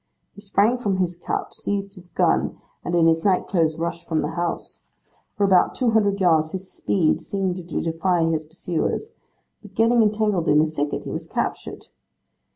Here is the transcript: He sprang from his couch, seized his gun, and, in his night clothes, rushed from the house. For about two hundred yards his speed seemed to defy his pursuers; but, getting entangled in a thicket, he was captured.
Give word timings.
He 0.33 0.41
sprang 0.41 0.79
from 0.79 0.97
his 0.97 1.15
couch, 1.15 1.53
seized 1.53 1.93
his 1.93 2.09
gun, 2.09 2.57
and, 2.83 2.95
in 2.95 3.05
his 3.05 3.23
night 3.23 3.45
clothes, 3.45 3.77
rushed 3.77 4.07
from 4.07 4.23
the 4.23 4.29
house. 4.31 4.79
For 5.37 5.43
about 5.43 5.75
two 5.75 5.91
hundred 5.91 6.19
yards 6.19 6.53
his 6.53 6.71
speed 6.71 7.21
seemed 7.21 7.57
to 7.57 7.81
defy 7.83 8.23
his 8.23 8.43
pursuers; 8.43 9.13
but, 9.61 9.75
getting 9.75 10.01
entangled 10.01 10.49
in 10.49 10.59
a 10.59 10.65
thicket, 10.65 11.03
he 11.03 11.11
was 11.11 11.27
captured. 11.27 11.89